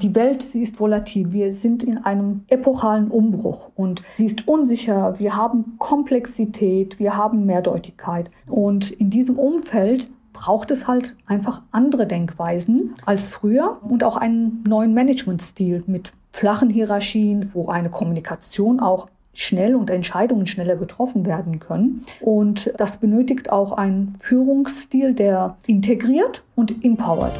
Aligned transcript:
Die 0.00 0.14
Welt, 0.14 0.42
sie 0.42 0.62
ist 0.62 0.78
volatil. 0.78 1.32
Wir 1.32 1.54
sind 1.54 1.82
in 1.82 1.98
einem 1.98 2.44
epochalen 2.48 3.08
Umbruch 3.08 3.70
und 3.74 4.02
sie 4.12 4.26
ist 4.26 4.46
unsicher. 4.46 5.18
Wir 5.18 5.34
haben 5.34 5.74
Komplexität, 5.78 7.00
wir 7.00 7.16
haben 7.16 7.46
Mehrdeutigkeit. 7.46 8.30
Und 8.46 8.90
in 8.92 9.10
diesem 9.10 9.38
Umfeld 9.38 10.08
braucht 10.32 10.70
es 10.70 10.86
halt 10.86 11.16
einfach 11.26 11.62
andere 11.72 12.06
Denkweisen 12.06 12.94
als 13.06 13.28
früher 13.28 13.78
und 13.82 14.04
auch 14.04 14.16
einen 14.16 14.62
neuen 14.68 14.94
Managementstil 14.94 15.82
mit 15.88 16.12
flachen 16.30 16.70
Hierarchien, 16.70 17.50
wo 17.52 17.68
eine 17.68 17.90
Kommunikation 17.90 18.78
auch 18.78 19.08
schnell 19.32 19.74
und 19.74 19.90
Entscheidungen 19.90 20.46
schneller 20.46 20.76
getroffen 20.76 21.26
werden 21.26 21.58
können. 21.58 22.04
Und 22.20 22.72
das 22.76 22.98
benötigt 22.98 23.50
auch 23.50 23.72
einen 23.72 24.14
Führungsstil, 24.20 25.14
der 25.14 25.56
integriert 25.66 26.44
und 26.54 26.84
empowert. 26.84 27.34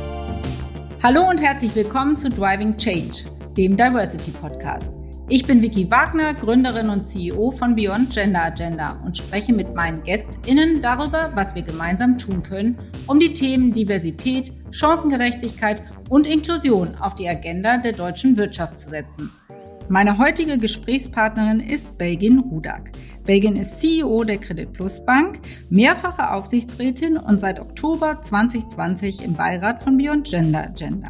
Hallo 1.00 1.28
und 1.30 1.40
herzlich 1.40 1.76
willkommen 1.76 2.16
zu 2.16 2.28
Driving 2.28 2.76
Change, 2.76 3.26
dem 3.56 3.76
Diversity 3.76 4.32
Podcast. 4.32 4.90
Ich 5.28 5.46
bin 5.46 5.62
Vicky 5.62 5.88
Wagner, 5.88 6.34
Gründerin 6.34 6.88
und 6.88 7.04
CEO 7.04 7.52
von 7.52 7.76
Beyond 7.76 8.10
Gender 8.10 8.42
Agenda 8.42 9.00
und 9.04 9.16
spreche 9.16 9.52
mit 9.52 9.72
meinen 9.76 10.02
GästInnen 10.02 10.80
darüber, 10.80 11.30
was 11.36 11.54
wir 11.54 11.62
gemeinsam 11.62 12.18
tun 12.18 12.42
können, 12.42 12.76
um 13.06 13.20
die 13.20 13.32
Themen 13.32 13.72
Diversität, 13.72 14.52
Chancengerechtigkeit 14.72 15.84
und 16.10 16.26
Inklusion 16.26 16.96
auf 16.96 17.14
die 17.14 17.28
Agenda 17.28 17.76
der 17.76 17.92
deutschen 17.92 18.36
Wirtschaft 18.36 18.80
zu 18.80 18.90
setzen. 18.90 19.30
Meine 19.90 20.18
heutige 20.18 20.58
Gesprächspartnerin 20.58 21.60
ist 21.60 21.96
Belgin 21.96 22.40
Rudak. 22.40 22.92
Belgin 23.24 23.56
ist 23.56 23.80
CEO 23.80 24.22
der 24.22 24.36
Credit 24.36 24.70
Plus 24.70 25.02
Bank, 25.02 25.40
mehrfache 25.70 26.30
Aufsichtsrätin 26.30 27.16
und 27.16 27.40
seit 27.40 27.58
Oktober 27.58 28.20
2020 28.20 29.24
im 29.24 29.32
Beirat 29.32 29.82
von 29.82 29.96
Beyond 29.96 30.28
Gender 30.28 30.64
Agenda. 30.64 31.08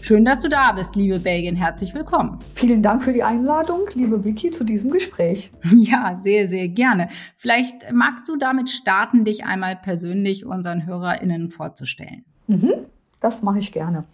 Schön, 0.00 0.24
dass 0.24 0.40
du 0.40 0.48
da 0.48 0.72
bist, 0.72 0.96
liebe 0.96 1.20
Belgin. 1.20 1.54
Herzlich 1.54 1.94
willkommen. 1.94 2.40
Vielen 2.56 2.82
Dank 2.82 3.04
für 3.04 3.12
die 3.12 3.22
Einladung, 3.22 3.82
liebe 3.94 4.24
Vicky, 4.24 4.50
zu 4.50 4.64
diesem 4.64 4.90
Gespräch. 4.90 5.52
Ja, 5.72 6.18
sehr, 6.20 6.48
sehr 6.48 6.66
gerne. 6.66 7.10
Vielleicht 7.36 7.92
magst 7.92 8.28
du 8.28 8.36
damit 8.36 8.70
starten, 8.70 9.24
dich 9.24 9.44
einmal 9.44 9.76
persönlich 9.76 10.44
unseren 10.44 10.84
HörerInnen 10.84 11.50
vorzustellen. 11.50 12.24
Mhm, 12.48 12.72
das 13.20 13.42
mache 13.42 13.60
ich 13.60 13.70
gerne. 13.70 14.04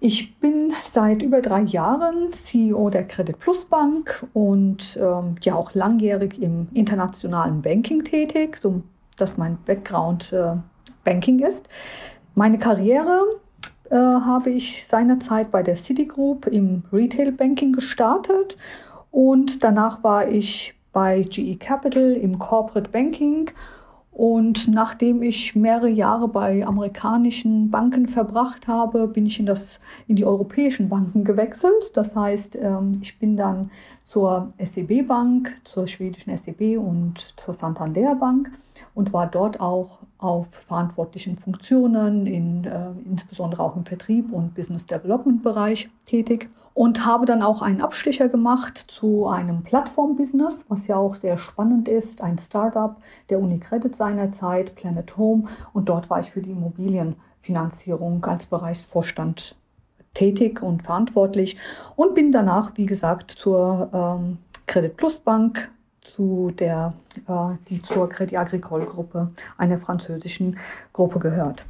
Ich 0.00 0.38
bin 0.38 0.72
seit 0.82 1.22
über 1.22 1.40
drei 1.40 1.62
Jahren 1.62 2.32
CEO 2.32 2.90
der 2.90 3.06
Credit 3.06 3.38
Plus 3.38 3.64
Bank 3.64 4.26
und 4.34 4.98
ähm, 5.00 5.36
ja 5.42 5.54
auch 5.54 5.74
langjährig 5.74 6.40
im 6.42 6.68
internationalen 6.74 7.62
Banking 7.62 8.04
tätig, 8.04 8.58
so 8.60 8.82
dass 9.16 9.36
mein 9.36 9.58
Background 9.64 10.32
äh, 10.32 10.56
Banking 11.04 11.38
ist. 11.38 11.68
Meine 12.34 12.58
Karriere 12.58 13.22
äh, 13.90 13.96
habe 13.96 14.50
ich 14.50 14.86
seinerzeit 14.88 15.50
bei 15.50 15.62
der 15.62 15.76
Citigroup 15.76 16.46
im 16.46 16.82
Retail 16.92 17.32
Banking 17.32 17.72
gestartet 17.72 18.56
und 19.10 19.62
danach 19.62 20.02
war 20.02 20.28
ich 20.28 20.74
bei 20.92 21.22
GE 21.22 21.56
Capital 21.56 22.12
im 22.12 22.38
Corporate 22.38 22.90
Banking 22.90 23.50
und 24.14 24.68
nachdem 24.68 25.24
ich 25.24 25.56
mehrere 25.56 25.88
Jahre 25.88 26.28
bei 26.28 26.64
amerikanischen 26.64 27.68
Banken 27.72 28.06
verbracht 28.06 28.68
habe, 28.68 29.08
bin 29.08 29.26
ich 29.26 29.40
in, 29.40 29.46
das, 29.46 29.80
in 30.06 30.14
die 30.14 30.24
europäischen 30.24 30.88
Banken 30.88 31.24
gewechselt. 31.24 31.90
Das 31.94 32.14
heißt, 32.14 32.54
ähm, 32.54 32.92
ich 33.02 33.18
bin 33.18 33.36
dann 33.36 33.72
zur 34.04 34.50
SEB 34.62 35.08
Bank, 35.08 35.56
zur 35.64 35.88
schwedischen 35.88 36.36
SEB 36.36 36.78
und 36.78 37.34
zur 37.36 37.54
Santander 37.54 38.14
Bank 38.14 38.52
und 38.94 39.12
war 39.12 39.26
dort 39.26 39.58
auch 39.58 39.98
auf 40.24 40.46
verantwortlichen 40.66 41.36
Funktionen, 41.36 42.26
in, 42.26 42.64
äh, 42.64 42.86
insbesondere 43.04 43.62
auch 43.62 43.76
im 43.76 43.84
Vertrieb 43.84 44.32
und 44.32 44.54
Business 44.54 44.86
Development 44.86 45.42
Bereich 45.42 45.90
tätig 46.06 46.48
und 46.72 47.06
habe 47.06 47.26
dann 47.26 47.42
auch 47.42 47.62
einen 47.62 47.80
Abstecher 47.80 48.28
gemacht 48.28 48.78
zu 48.78 49.28
einem 49.28 49.62
Plattform-Business, 49.62 50.64
was 50.68 50.86
ja 50.86 50.96
auch 50.96 51.14
sehr 51.14 51.38
spannend 51.38 51.88
ist, 51.88 52.20
ein 52.20 52.38
Startup 52.38 52.96
der 53.28 53.38
Unicredit 53.38 53.94
seinerzeit, 53.94 54.74
Planet 54.74 55.16
Home. 55.16 55.44
Und 55.72 55.88
dort 55.88 56.10
war 56.10 56.20
ich 56.20 56.30
für 56.30 56.42
die 56.42 56.50
Immobilienfinanzierung 56.50 58.24
als 58.24 58.46
Bereichsvorstand 58.46 59.54
tätig 60.14 60.62
und 60.62 60.82
verantwortlich 60.82 61.56
und 61.96 62.14
bin 62.14 62.32
danach, 62.32 62.72
wie 62.76 62.86
gesagt, 62.86 63.30
zur 63.30 63.90
ähm, 63.92 64.38
Credit 64.66 64.96
Plus 64.96 65.18
Bank 65.20 65.70
zu 66.04 66.52
der, 66.58 66.94
äh, 67.26 67.56
die 67.68 67.82
zur 67.82 68.08
Crédit 68.08 68.38
Agricole 68.38 68.86
Gruppe, 68.86 69.32
einer 69.56 69.78
französischen 69.78 70.58
Gruppe 70.92 71.18
gehört. 71.18 71.64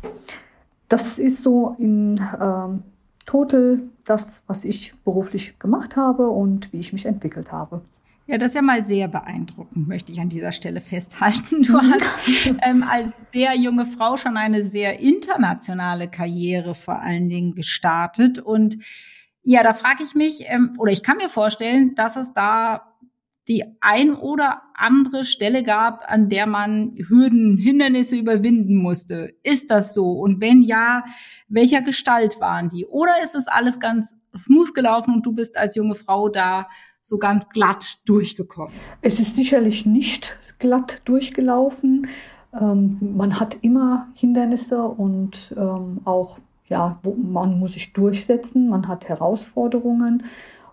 Das 0.89 1.19
ist 1.19 1.43
so 1.43 1.75
in 1.78 2.21
ähm, 2.41 2.83
total 3.27 3.81
das, 4.05 4.39
was 4.47 4.65
ich 4.65 4.94
beruflich 5.05 5.59
gemacht 5.59 5.97
habe 5.97 6.28
und 6.28 6.73
wie 6.73 6.81
ich 6.81 6.93
mich 6.93 7.06
entwickelt 7.06 7.53
habe. 7.53 7.81
Ja, 8.27 8.39
das 8.39 8.50
ist 8.50 8.55
ja 8.55 8.62
mal 8.62 8.84
sehr 8.87 9.06
beeindruckend, 9.09 9.87
möchte 9.87 10.11
ich 10.11 10.19
an 10.19 10.31
dieser 10.31 10.53
Stelle 10.53 10.81
festhalten. 10.81 11.62
Du 11.62 11.75
hast 11.78 12.05
ähm, 12.62 12.83
als 12.83 13.31
sehr 13.31 13.55
junge 13.55 13.84
Frau 13.84 14.17
schon 14.17 14.39
eine 14.39 14.65
sehr 14.65 15.00
internationale 15.00 16.09
Karriere 16.09 16.75
vor 16.75 17.00
allen 17.00 17.28
Dingen 17.28 17.55
gestartet. 17.55 18.39
Und 18.39 18.78
ja, 19.43 19.62
da 19.62 19.75
frage 19.75 20.05
ich 20.05 20.15
mich, 20.15 20.44
ähm, 20.47 20.75
oder 20.78 20.91
ich 20.91 21.03
kann 21.03 21.19
mir 21.19 21.28
vorstellen, 21.28 21.94
dass 21.97 22.17
es 22.17 22.33
da 22.33 22.94
die 23.49 23.65
ein 23.81 24.15
oder 24.15 24.62
andere 24.75 25.25
Stelle 25.25 25.62
gab, 25.62 26.10
an 26.10 26.28
der 26.28 26.47
man 26.47 26.97
Hürden, 27.09 27.59
Hindernisse 27.59 28.16
überwinden 28.16 28.77
musste. 28.77 29.34
Ist 29.43 29.71
das 29.71 29.93
so? 29.93 30.12
Und 30.12 30.41
wenn 30.41 30.62
ja, 30.62 31.05
welcher 31.49 31.82
Gestalt 31.82 32.41
waren 32.41 32.71
die? 32.71 32.87
Oder 32.87 33.22
ist 33.22 33.34
es 33.34 33.47
alles 33.47 33.81
ganz 33.81 34.16
smooth 34.37 34.75
gelaufen 34.75 35.15
und 35.15 35.27
du 35.27 35.32
bist 35.32 35.56
als 35.56 35.77
junge 35.77 35.94
Frau 35.94 36.28
da 36.28 36.66
so 37.03 37.19
ganz 37.19 37.49
glatt 37.50 37.99
durchgekommen? 38.06 38.72
Es 39.03 39.21
ist 39.21 39.37
sicherlich 39.37 39.84
nicht 39.84 40.38
glatt 40.59 41.03
durchgelaufen. 41.05 42.09
Ähm, 42.59 42.99
man 43.15 43.38
hat 43.38 43.59
immer 43.61 44.09
Hindernisse 44.15 44.82
und 44.82 45.55
ähm, 45.56 46.00
auch, 46.05 46.38
ja, 46.66 46.99
man 47.22 47.59
muss 47.59 47.72
sich 47.72 47.93
durchsetzen, 47.93 48.69
man 48.71 48.88
hat 48.88 49.09
Herausforderungen. 49.09 50.25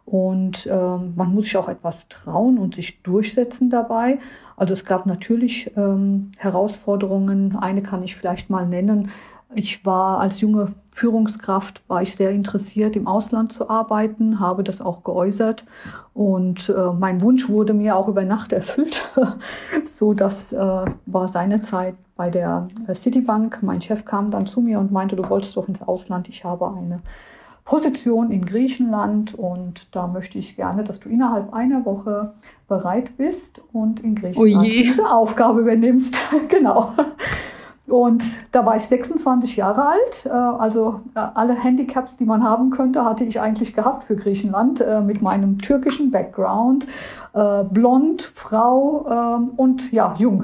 Und 0.06 0.68
ähm, 0.72 1.14
man 1.16 1.34
muss 1.34 1.46
sich 1.46 1.58
auch 1.58 1.70
etwas 1.70 2.08
trauen 2.10 2.58
und 2.58 2.76
sich 2.76 3.02
durchsetzen 3.04 3.70
dabei. 3.70 4.20
Also 4.58 4.74
es 4.74 4.84
gab 4.84 5.06
natürlich 5.06 5.72
ähm, 5.78 6.32
Herausforderungen. 6.38 7.56
Eine 7.56 7.82
kann 7.82 8.04
ich 8.04 8.16
vielleicht 8.16 8.50
mal 8.50 8.68
nennen. 8.68 9.10
Ich 9.54 9.86
war 9.86 10.20
als 10.20 10.40
junge 10.40 10.74
Führungskraft, 10.92 11.84
war 11.88 12.02
ich 12.02 12.16
sehr 12.16 12.32
interessiert, 12.32 12.96
im 12.96 13.08
Ausland 13.08 13.52
zu 13.52 13.70
arbeiten, 13.70 14.40
habe 14.40 14.64
das 14.64 14.82
auch 14.82 15.04
geäußert. 15.04 15.66
Und 16.14 16.70
äh, 16.70 16.94
mein 16.94 17.22
Wunsch 17.22 17.50
wurde 17.50 17.74
mir 17.74 17.96
auch 17.96 18.08
über 18.08 18.24
Nacht 18.24 18.54
erfüllt. 18.54 19.02
so, 19.86 20.14
das 20.14 20.54
äh, 20.54 20.58
war 21.06 21.28
seine 21.28 21.62
Zeit 21.62 21.96
bei 22.16 22.30
der 22.30 22.68
äh, 22.88 22.96
Citibank. 22.96 23.62
Mein 23.62 23.82
Chef 23.82 24.06
kam 24.06 24.32
dann 24.32 24.48
zu 24.48 24.62
mir 24.62 24.80
und 24.80 24.92
meinte, 24.92 25.16
du 25.16 25.30
wolltest 25.30 25.58
doch 25.58 25.68
ins 25.68 25.82
Ausland. 25.82 26.30
Ich 26.30 26.44
habe 26.44 26.72
eine 26.72 27.02
Position 27.64 28.32
in 28.32 28.46
Griechenland 28.46 29.34
und 29.34 29.96
da 29.96 30.08
möchte 30.08 30.38
ich 30.38 30.56
gerne, 30.56 30.84
dass 30.84 31.00
du 31.00 31.10
innerhalb 31.10 31.54
einer 31.54 31.86
Woche 31.86 32.34
bereit 32.68 33.18
bist 33.18 33.62
und 33.72 34.00
in 34.00 34.16
Griechenland 34.16 34.58
oh 34.58 34.62
diese 34.62 35.10
Aufgabe 35.10 35.62
übernimmst. 35.62 36.16
genau. 36.50 36.94
Und 37.92 38.24
da 38.54 38.66
war 38.66 38.78
ich 38.78 38.86
26 38.86 39.58
Jahre 39.58 39.86
alt. 39.86 40.26
Äh, 40.26 40.30
also 40.30 41.02
äh, 41.14 41.20
alle 41.20 41.54
Handicaps, 41.54 42.16
die 42.16 42.26
man 42.26 42.44
haben 42.44 42.70
könnte, 42.70 43.04
hatte 43.04 43.26
ich 43.26 43.42
eigentlich 43.42 43.74
gehabt 43.74 44.06
für 44.06 44.16
Griechenland 44.16 44.80
äh, 44.80 45.02
mit 45.02 45.22
meinem 45.22 45.58
türkischen 45.58 46.12
Background. 46.12 46.88
Blond, 47.34 48.24
Frau 48.24 49.06
ähm, 49.40 49.52
und 49.56 49.94
ja, 49.94 50.16
jung. 50.18 50.44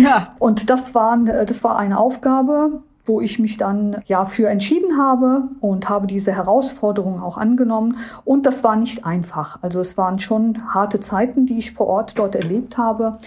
Ja. 0.00 0.28
Und 0.38 0.70
das, 0.70 0.94
waren, 0.94 1.26
das 1.26 1.64
war 1.64 1.76
eine 1.76 1.98
Aufgabe, 1.98 2.84
wo 3.10 3.20
ich 3.20 3.40
mich 3.40 3.56
dann 3.56 4.02
ja 4.06 4.24
für 4.24 4.48
entschieden 4.48 4.96
habe 4.96 5.42
und 5.60 5.88
habe 5.88 6.06
diese 6.06 6.32
Herausforderung 6.32 7.20
auch 7.20 7.36
angenommen. 7.38 7.96
Und 8.24 8.46
das 8.46 8.62
war 8.62 8.76
nicht 8.76 9.04
einfach. 9.04 9.58
Also 9.62 9.80
es 9.80 9.98
waren 9.98 10.20
schon 10.20 10.72
harte 10.72 11.00
Zeiten, 11.00 11.44
die 11.44 11.58
ich 11.58 11.72
vor 11.72 11.88
Ort 11.88 12.16
dort 12.18 12.36
erlebt 12.36 12.78
habe. 12.78 13.18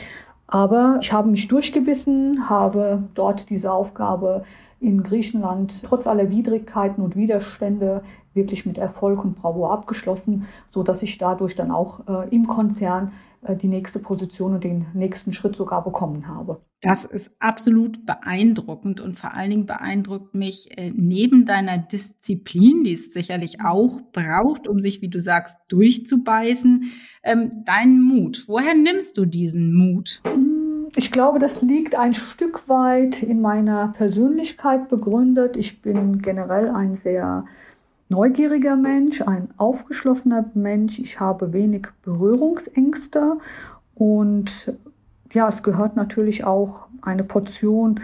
Aber 0.47 0.99
ich 1.01 1.11
habe 1.11 1.29
mich 1.29 1.49
durchgebissen, 1.49 2.49
habe 2.49 3.03
dort 3.13 3.49
diese 3.49 3.73
Aufgabe 3.73 4.45
in 4.83 5.01
Griechenland 5.03 5.83
trotz 5.83 6.07
aller 6.07 6.29
Widrigkeiten 6.29 7.01
und 7.03 7.15
Widerstände 7.15 8.03
wirklich 8.33 8.65
mit 8.65 8.77
Erfolg 8.77 9.23
und 9.23 9.35
Bravour 9.35 9.71
abgeschlossen, 9.71 10.45
so 10.67 10.83
dass 10.83 11.01
ich 11.01 11.17
dadurch 11.17 11.55
dann 11.55 11.71
auch 11.71 12.07
äh, 12.07 12.29
im 12.29 12.47
Konzern 12.47 13.11
äh, 13.43 13.55
die 13.55 13.67
nächste 13.67 13.99
Position 13.99 14.55
und 14.55 14.63
den 14.63 14.87
nächsten 14.93 15.33
Schritt 15.33 15.55
sogar 15.55 15.83
bekommen 15.83 16.27
habe. 16.27 16.59
Das 16.81 17.05
ist 17.05 17.31
absolut 17.39 18.05
beeindruckend 18.05 19.01
und 19.01 19.17
vor 19.17 19.33
allen 19.33 19.49
Dingen 19.49 19.65
beeindruckt 19.65 20.33
mich 20.33 20.77
äh, 20.77 20.91
neben 20.93 21.45
deiner 21.45 21.77
Disziplin, 21.77 22.83
die 22.83 22.93
es 22.93 23.13
sicherlich 23.13 23.61
auch 23.63 24.01
braucht, 24.11 24.67
um 24.67 24.81
sich, 24.81 25.01
wie 25.01 25.09
du 25.09 25.21
sagst, 25.21 25.57
durchzubeißen, 25.69 26.91
ähm, 27.23 27.63
deinen 27.65 28.01
Mut. 28.01 28.43
Woher 28.47 28.73
nimmst 28.73 29.17
du 29.17 29.25
diesen 29.25 29.73
Mut? 29.73 30.21
Hm, 30.25 30.52
ich 30.95 31.11
glaube, 31.11 31.39
das 31.39 31.61
liegt 31.61 31.95
ein 31.95 32.13
Stück 32.13 32.69
weit 32.69 33.23
in 33.23 33.41
meiner 33.41 33.89
Persönlichkeit 33.89 34.89
begründet. 34.89 35.57
Ich 35.57 35.81
bin 35.81 36.21
generell 36.21 36.69
ein 36.69 36.95
sehr 36.95 37.45
neugieriger 38.09 38.75
Mensch, 38.75 39.21
ein 39.21 39.49
aufgeschlossener 39.57 40.45
Mensch. 40.53 40.99
Ich 40.99 41.19
habe 41.19 41.51
wenig 41.51 41.87
Berührungsängste 42.03 43.37
und 43.95 44.73
ja, 45.31 45.49
es 45.49 45.63
gehört 45.63 45.95
natürlich 45.95 46.43
auch 46.43 46.87
eine 47.01 47.23
Portion 47.23 47.99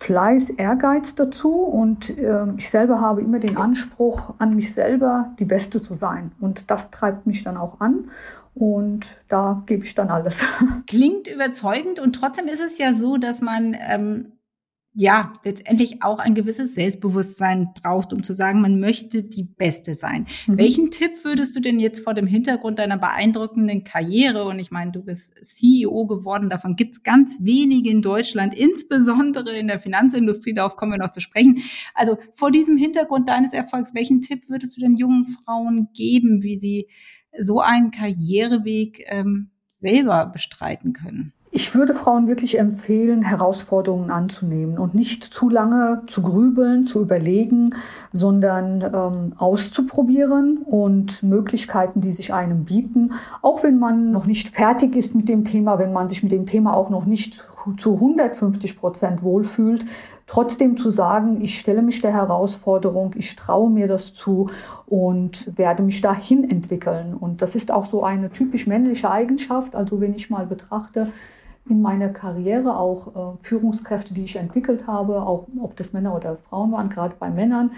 Fleiß, 0.00 0.50
Ehrgeiz 0.50 1.14
dazu 1.14 1.54
und 1.54 2.18
äh, 2.18 2.46
ich 2.56 2.68
selber 2.68 3.00
habe 3.00 3.22
immer 3.22 3.38
den 3.38 3.56
Anspruch 3.56 4.34
an 4.38 4.56
mich 4.56 4.74
selber, 4.74 5.32
die 5.38 5.44
Beste 5.44 5.80
zu 5.80 5.94
sein. 5.94 6.32
Und 6.40 6.70
das 6.70 6.90
treibt 6.90 7.26
mich 7.26 7.44
dann 7.44 7.56
auch 7.56 7.80
an 7.80 8.10
und 8.54 9.18
da 9.28 9.62
gebe 9.66 9.84
ich 9.84 9.94
dann 9.94 10.10
alles. 10.10 10.44
Klingt 10.86 11.28
überzeugend 11.28 11.98
und 11.98 12.14
trotzdem 12.14 12.46
ist 12.46 12.60
es 12.60 12.78
ja 12.78 12.94
so, 12.94 13.16
dass 13.16 13.40
man 13.40 13.76
ähm, 13.78 14.32
ja 14.96 15.32
letztendlich 15.42 16.04
auch 16.04 16.20
ein 16.20 16.36
gewisses 16.36 16.74
Selbstbewusstsein 16.74 17.70
braucht, 17.74 18.12
um 18.12 18.22
zu 18.22 18.32
sagen, 18.32 18.60
man 18.60 18.78
möchte 18.78 19.24
die 19.24 19.42
Beste 19.42 19.94
sein. 19.94 20.26
Mhm. 20.46 20.58
Welchen 20.58 20.90
Tipp 20.92 21.24
würdest 21.24 21.56
du 21.56 21.60
denn 21.60 21.80
jetzt 21.80 22.04
vor 22.04 22.14
dem 22.14 22.28
Hintergrund 22.28 22.78
deiner 22.78 22.96
beeindruckenden 22.96 23.82
Karriere, 23.82 24.44
und 24.44 24.60
ich 24.60 24.70
meine, 24.70 24.92
du 24.92 25.02
bist 25.02 25.34
CEO 25.42 26.06
geworden, 26.06 26.48
davon 26.48 26.76
gibt 26.76 26.94
es 26.96 27.02
ganz 27.02 27.38
wenige 27.40 27.90
in 27.90 28.02
Deutschland, 28.02 28.54
insbesondere 28.54 29.56
in 29.56 29.66
der 29.66 29.80
Finanzindustrie, 29.80 30.54
darauf 30.54 30.76
kommen 30.76 30.92
wir 30.92 30.98
noch 30.98 31.10
zu 31.10 31.20
sprechen. 31.20 31.58
Also 31.94 32.18
vor 32.34 32.52
diesem 32.52 32.76
Hintergrund 32.76 33.28
deines 33.28 33.52
Erfolgs, 33.52 33.94
welchen 33.94 34.20
Tipp 34.20 34.48
würdest 34.48 34.76
du 34.76 34.80
den 34.80 34.96
jungen 34.96 35.24
Frauen 35.24 35.88
geben, 35.92 36.44
wie 36.44 36.56
sie 36.56 36.86
so 37.40 37.60
einen 37.60 37.90
Karriereweg 37.90 39.04
ähm, 39.08 39.50
selber 39.72 40.26
bestreiten 40.26 40.92
können? 40.92 41.32
Ich 41.56 41.72
würde 41.72 41.94
Frauen 41.94 42.26
wirklich 42.26 42.58
empfehlen, 42.58 43.22
Herausforderungen 43.22 44.10
anzunehmen 44.10 44.76
und 44.76 44.92
nicht 44.92 45.22
zu 45.22 45.48
lange 45.48 46.02
zu 46.08 46.20
grübeln, 46.20 46.82
zu 46.82 47.00
überlegen, 47.00 47.70
sondern 48.10 48.82
ähm, 48.82 49.34
auszuprobieren 49.36 50.58
und 50.58 51.22
Möglichkeiten, 51.22 52.00
die 52.00 52.10
sich 52.10 52.34
einem 52.34 52.64
bieten, 52.64 53.12
auch 53.40 53.62
wenn 53.62 53.78
man 53.78 54.10
noch 54.10 54.26
nicht 54.26 54.48
fertig 54.48 54.96
ist 54.96 55.14
mit 55.14 55.28
dem 55.28 55.44
Thema, 55.44 55.78
wenn 55.78 55.92
man 55.92 56.08
sich 56.08 56.24
mit 56.24 56.32
dem 56.32 56.44
Thema 56.44 56.74
auch 56.74 56.90
noch 56.90 57.04
nicht 57.04 57.46
zu 57.78 57.94
150 57.94 58.78
Prozent 58.78 59.22
wohlfühlt, 59.22 59.84
trotzdem 60.26 60.76
zu 60.76 60.90
sagen, 60.90 61.40
ich 61.40 61.58
stelle 61.58 61.82
mich 61.82 62.00
der 62.00 62.12
Herausforderung, 62.12 63.14
ich 63.16 63.36
traue 63.36 63.70
mir 63.70 63.88
das 63.88 64.14
zu 64.14 64.50
und 64.86 65.56
werde 65.58 65.82
mich 65.82 66.00
dahin 66.00 66.48
entwickeln. 66.48 67.14
Und 67.14 67.42
das 67.42 67.54
ist 67.54 67.70
auch 67.70 67.90
so 67.90 68.02
eine 68.02 68.30
typisch 68.30 68.66
männliche 68.66 69.10
Eigenschaft. 69.10 69.74
Also 69.74 70.00
wenn 70.00 70.14
ich 70.14 70.30
mal 70.30 70.46
betrachte, 70.46 71.08
in 71.68 71.80
meiner 71.80 72.10
Karriere 72.10 72.76
auch 72.76 73.36
äh, 73.36 73.36
Führungskräfte, 73.42 74.12
die 74.12 74.24
ich 74.24 74.36
entwickelt 74.36 74.86
habe, 74.86 75.22
auch 75.22 75.46
ob 75.60 75.76
das 75.76 75.92
Männer 75.92 76.14
oder 76.14 76.36
Frauen 76.48 76.72
waren, 76.72 76.90
gerade 76.90 77.14
bei 77.18 77.30
Männern. 77.30 77.70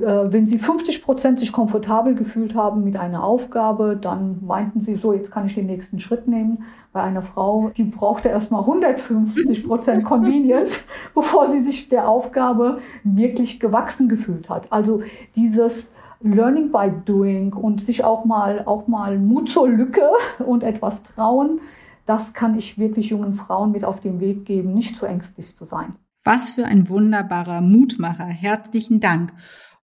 Äh, 0.00 0.32
wenn 0.32 0.46
sie 0.46 0.58
50 0.58 1.02
Prozent 1.02 1.38
sich 1.38 1.52
komfortabel 1.52 2.14
gefühlt 2.14 2.54
haben 2.54 2.82
mit 2.82 2.96
einer 2.96 3.22
Aufgabe, 3.22 3.96
dann 4.00 4.44
meinten 4.44 4.80
sie 4.80 4.96
so, 4.96 5.12
jetzt 5.12 5.30
kann 5.30 5.46
ich 5.46 5.54
den 5.54 5.66
nächsten 5.66 6.00
Schritt 6.00 6.26
nehmen. 6.26 6.64
Bei 6.92 7.02
einer 7.02 7.22
Frau, 7.22 7.70
die 7.76 7.84
brauchte 7.84 8.28
erstmal 8.28 8.62
150 8.62 9.66
Prozent 9.66 10.04
Convenience, 10.04 10.72
bevor 11.14 11.50
sie 11.50 11.62
sich 11.62 11.88
der 11.88 12.08
Aufgabe 12.08 12.78
wirklich 13.04 13.60
gewachsen 13.60 14.08
gefühlt 14.08 14.48
hat. 14.48 14.72
Also 14.72 15.02
dieses 15.36 15.92
Learning 16.20 16.72
by 16.72 16.90
Doing 17.04 17.52
und 17.52 17.80
sich 17.80 18.02
auch 18.02 18.24
mal, 18.24 18.62
auch 18.66 18.88
mal 18.88 19.18
Mut 19.18 19.50
zur 19.50 19.68
Lücke 19.68 20.08
und 20.44 20.62
etwas 20.62 21.02
trauen, 21.02 21.60
das 22.06 22.34
kann 22.34 22.56
ich 22.56 22.78
wirklich 22.78 23.10
jungen 23.10 23.34
Frauen 23.34 23.72
mit 23.72 23.84
auf 23.84 24.00
den 24.00 24.20
Weg 24.20 24.44
geben, 24.44 24.74
nicht 24.74 24.96
zu 24.96 25.06
ängstlich 25.06 25.54
zu 25.56 25.64
sein. 25.64 25.94
Was 26.24 26.50
für 26.50 26.64
ein 26.64 26.88
wunderbarer 26.88 27.60
Mutmacher. 27.60 28.24
Herzlichen 28.24 29.00
Dank. 29.00 29.32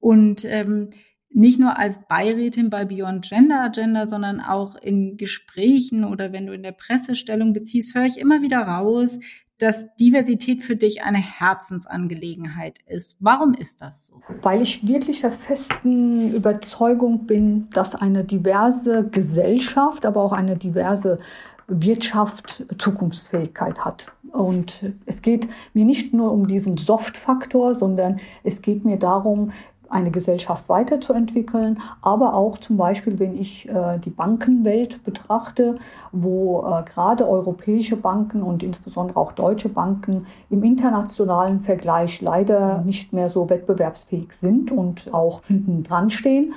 Und 0.02 0.44
ähm, 0.44 0.90
nicht 1.30 1.60
nur 1.60 1.78
als 1.78 2.02
Beirätin 2.10 2.70
bei 2.70 2.84
Beyond 2.84 3.30
Gender 3.30 3.62
Agenda, 3.62 4.08
sondern 4.08 4.42
auch 4.42 4.76
in 4.76 5.16
Gesprächen 5.16 6.04
oder 6.04 6.34
wenn 6.34 6.48
du 6.48 6.54
in 6.54 6.64
der 6.64 6.74
Pressestellung 6.74 7.54
beziehst, 7.54 7.96
höre 7.96 8.06
ich 8.06 8.18
immer 8.18 8.42
wieder 8.42 8.60
raus, 8.60 9.20
dass 9.58 9.96
Diversität 9.96 10.64
für 10.64 10.76
dich 10.76 11.04
eine 11.04 11.20
Herzensangelegenheit 11.20 12.80
ist. 12.88 13.18
Warum 13.20 13.54
ist 13.54 13.82
das 13.82 14.08
so? 14.08 14.22
Weil 14.42 14.62
ich 14.62 14.88
wirklich 14.88 15.22
der 15.22 15.32
festen 15.32 16.34
Überzeugung 16.34 17.28
bin, 17.28 17.70
dass 17.72 17.94
eine 17.94 18.24
diverse 18.24 19.08
Gesellschaft, 19.08 20.06
aber 20.06 20.24
auch 20.24 20.34
eine 20.34 20.58
diverse 20.58 21.20
Wirtschaft 21.68 22.66
Zukunftsfähigkeit 22.80 23.86
hat. 23.86 24.12
Und 24.32 24.94
es 25.06 25.22
geht 25.22 25.48
mir 25.74 25.86
nicht 25.86 26.14
nur 26.14 26.32
um 26.32 26.48
diesen 26.48 26.78
Soft-Faktor, 26.78 27.76
sondern 27.76 28.20
es 28.44 28.62
geht 28.62 28.84
mir 28.84 28.98
darum, 28.98 29.52
eine 29.92 30.12
Gesellschaft 30.12 30.70
weiterzuentwickeln, 30.70 31.80
aber 32.02 32.34
auch 32.34 32.58
zum 32.58 32.78
Beispiel, 32.78 33.20
wenn 33.20 33.38
ich 33.38 33.70
äh, 33.70 34.00
die 34.00 34.10
Bankenwelt 34.10 35.04
betrachte, 35.04 35.78
wo 36.12 36.62
äh, 36.62 36.84
gerade 36.90 37.28
europäische 37.28 37.98
Banken 37.98 38.42
und 38.42 38.64
insbesondere 38.64 39.18
auch 39.18 39.34
deutsche 39.34 39.70
Banken 39.70 40.26
im 40.50 40.64
internationalen 40.64 41.62
Vergleich 41.62 42.22
leider 42.22 42.82
nicht 42.82 43.14
mehr 43.14 43.30
so 43.30 43.50
wettbewerbsfähig 43.50 44.30
sind 44.40 44.72
und 44.72 45.14
auch 45.14 45.44
hinten 45.46 45.84
dran 45.84 46.10
stehen. 46.10 46.54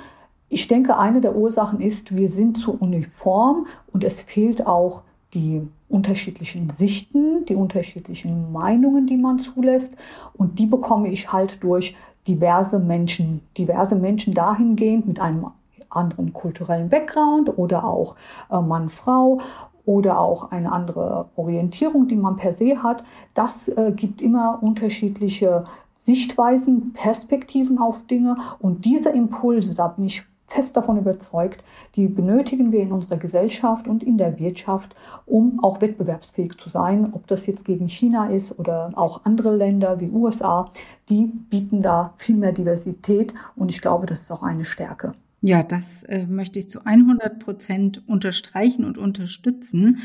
Ich 0.49 0.67
denke, 0.67 0.97
eine 0.97 1.21
der 1.21 1.35
Ursachen 1.35 1.81
ist, 1.81 2.15
wir 2.15 2.29
sind 2.29 2.57
zu 2.57 2.71
uniform 2.71 3.67
und 3.91 4.03
es 4.03 4.21
fehlt 4.21 4.65
auch 4.65 5.01
die 5.33 5.67
unterschiedlichen 5.89 6.69
Sichten, 6.69 7.45
die 7.45 7.55
unterschiedlichen 7.55 8.51
Meinungen, 8.51 9.05
die 9.05 9.17
man 9.17 9.39
zulässt. 9.39 9.93
Und 10.33 10.57
die 10.59 10.65
bekomme 10.65 11.09
ich 11.09 11.31
halt 11.31 11.61
durch 11.63 11.95
diverse 12.27 12.79
Menschen, 12.79 13.41
diverse 13.57 13.95
Menschen 13.95 14.33
dahingehend 14.33 15.07
mit 15.07 15.19
einem 15.19 15.47
anderen 15.89 16.33
kulturellen 16.33 16.89
Background 16.89 17.57
oder 17.57 17.85
auch 17.85 18.15
äh, 18.51 18.59
Mann, 18.59 18.89
Frau 18.89 19.39
oder 19.85 20.19
auch 20.19 20.51
eine 20.51 20.71
andere 20.71 21.29
Orientierung, 21.35 22.07
die 22.07 22.15
man 22.15 22.37
per 22.37 22.53
se 22.53 22.81
hat. 22.81 23.03
Das 23.33 23.67
äh, 23.67 23.91
gibt 23.95 24.21
immer 24.21 24.59
unterschiedliche 24.61 25.65
Sichtweisen, 25.99 26.93
Perspektiven 26.93 27.79
auf 27.79 28.05
Dinge 28.07 28.37
und 28.59 28.85
diese 28.85 29.09
Impulse, 29.09 29.73
da 29.73 29.87
bin 29.87 30.05
ich 30.05 30.23
fest 30.47 30.77
davon 30.77 30.97
überzeugt, 30.97 31.63
die 31.95 32.07
benötigen 32.07 32.71
wir 32.71 32.81
in 32.81 32.91
unserer 32.91 33.17
Gesellschaft 33.17 33.87
und 33.87 34.03
in 34.03 34.17
der 34.17 34.39
Wirtschaft, 34.39 34.95
um 35.25 35.63
auch 35.63 35.81
wettbewerbsfähig 35.81 36.57
zu 36.57 36.69
sein. 36.69 37.09
Ob 37.13 37.27
das 37.27 37.47
jetzt 37.47 37.65
gegen 37.65 37.87
China 37.87 38.29
ist 38.29 38.57
oder 38.59 38.91
auch 38.95 39.25
andere 39.25 39.55
Länder 39.55 39.99
wie 39.99 40.09
USA, 40.09 40.71
die 41.09 41.25
bieten 41.25 41.81
da 41.81 42.13
viel 42.17 42.35
mehr 42.35 42.51
Diversität 42.51 43.33
und 43.55 43.71
ich 43.71 43.81
glaube, 43.81 44.05
das 44.05 44.21
ist 44.21 44.31
auch 44.31 44.43
eine 44.43 44.65
Stärke. 44.65 45.13
Ja, 45.41 45.61
das 45.61 46.01
äh, 46.03 46.25
möchte 46.25 46.57
ich 46.57 46.69
zu 46.69 46.85
100 46.85 47.37
Prozent 47.37 48.07
unterstreichen 48.07 48.83
und 48.83 48.97
unterstützen. 48.97 49.99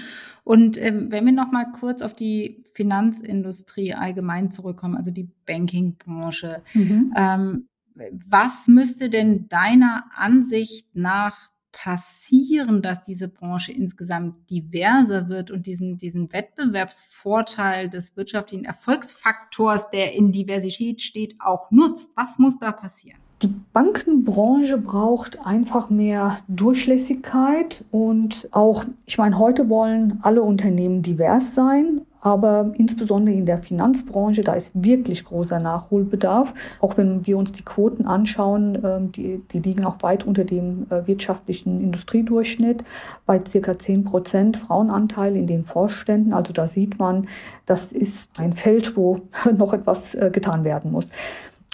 Und 0.45 0.77
ähm, 0.77 1.11
wenn 1.11 1.25
wir 1.25 1.33
noch 1.33 1.51
mal 1.51 1.65
kurz 1.73 2.03
auf 2.03 2.13
die 2.13 2.63
Finanzindustrie 2.75 3.95
allgemein 3.95 4.51
zurückkommen, 4.51 4.97
also 4.97 5.11
die 5.11 5.31
Bankingbranche, 5.47 6.61
mhm. 6.75 7.15
ähm, 7.17 7.67
was 7.95 8.69
müsste 8.69 9.11
denn 9.11 9.49
deiner 9.49 10.05
Ansicht 10.17 10.87
nach 10.95 11.51
passieren, 11.73 12.83
dass 12.83 13.03
diese 13.03 13.29
Branche 13.29 13.73
insgesamt 13.73 14.51
diverser 14.51 15.29
wird 15.29 15.51
und 15.51 15.67
diesen, 15.67 15.99
diesen 15.99 16.33
Wettbewerbsvorteil 16.33 17.89
des 17.89 18.17
wirtschaftlichen 18.17 18.65
Erfolgsfaktors, 18.65 19.91
der 19.91 20.15
in 20.15 20.33
Diversität 20.33 21.01
steht, 21.01 21.37
auch 21.41 21.71
nutzt? 21.71 22.11
Was 22.17 22.39
muss 22.39 22.59
da 22.59 22.73
passieren? 22.73 23.19
Die 23.43 23.55
Bankenbranche 23.73 24.77
braucht 24.77 25.41
einfach 25.47 25.89
mehr 25.89 26.41
Durchlässigkeit 26.49 27.85
und 27.91 28.49
auch, 28.51 28.85
ich 29.07 29.17
meine, 29.17 29.39
heute 29.39 29.71
wollen 29.71 30.19
alle 30.23 30.43
Unternehmen 30.43 31.03
divers 31.03 31.55
sein, 31.55 32.03
aber 32.21 32.73
insbesondere 32.75 33.35
in 33.35 33.47
der 33.47 33.59
Finanzbranche, 33.59 34.43
da 34.43 34.53
ist 34.53 34.71
wirklich 34.75 35.25
großer 35.25 35.59
Nachholbedarf. 35.59 36.55
Auch 36.81 36.97
wenn 36.97 37.27
wir 37.27 37.39
uns 37.39 37.53
die 37.53 37.63
Quoten 37.63 38.07
anschauen, 38.07 38.79
ähm, 38.85 39.13
die, 39.13 39.43
die 39.53 39.61
liegen 39.61 39.85
auch 39.85 40.03
weit 40.03 40.27
unter 40.27 40.45
dem 40.45 40.87
äh, 40.91 41.07
wirtschaftlichen 41.07 41.81
Industriedurchschnitt, 41.81 42.85
bei 43.27 43.41
circa 43.47 43.79
10 43.79 44.05
Prozent 44.05 44.57
Frauenanteil 44.57 45.37
in 45.37 45.47
den 45.47 45.65
Vorständen. 45.65 46.33
Also 46.33 46.53
da 46.53 46.69
sieht 46.69 46.99
man, 46.99 47.29
das 47.67 47.93
ist 47.93 48.39
ein 48.39 48.53
Feld, 48.53 48.97
wo 48.97 49.23
noch 49.57 49.73
etwas 49.73 50.15
äh, 50.15 50.31
getan 50.33 50.65
werden 50.65 50.93
muss. 50.93 51.09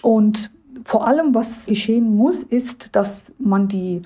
Und 0.02 0.50
vor 0.84 1.06
allem, 1.06 1.34
was 1.34 1.66
geschehen 1.66 2.16
muss, 2.16 2.42
ist, 2.44 2.94
dass 2.94 3.32
man 3.38 3.66
die 3.66 4.02